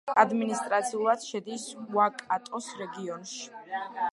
ადმინისტრაციულად 0.21 1.25
შედის 1.27 1.65
უაიკატოს 1.83 2.71
რეგიონში. 2.81 3.45